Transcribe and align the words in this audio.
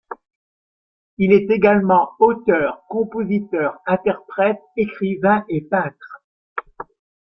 Il 1.19 1.31
est 1.31 1.47
également 1.51 2.13
auteur-compositeur-interprète, 2.17 4.59
écrivain 4.75 5.45
et 5.47 5.61
peintre. 5.61 6.23